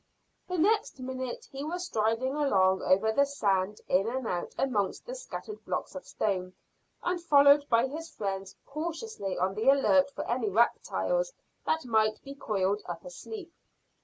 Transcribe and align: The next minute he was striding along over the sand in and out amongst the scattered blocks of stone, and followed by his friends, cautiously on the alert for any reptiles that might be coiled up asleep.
The 0.47 0.57
next 0.57 0.99
minute 0.99 1.47
he 1.51 1.63
was 1.63 1.85
striding 1.85 2.33
along 2.33 2.81
over 2.81 3.11
the 3.11 3.23
sand 3.23 3.81
in 3.87 4.09
and 4.09 4.25
out 4.27 4.55
amongst 4.57 5.05
the 5.05 5.13
scattered 5.13 5.63
blocks 5.63 5.93
of 5.93 6.07
stone, 6.07 6.53
and 7.03 7.21
followed 7.21 7.69
by 7.69 7.85
his 7.85 8.09
friends, 8.09 8.55
cautiously 8.65 9.37
on 9.37 9.53
the 9.53 9.69
alert 9.69 10.09
for 10.09 10.27
any 10.27 10.49
reptiles 10.49 11.31
that 11.67 11.85
might 11.85 12.19
be 12.23 12.33
coiled 12.33 12.81
up 12.87 13.05
asleep. 13.05 13.53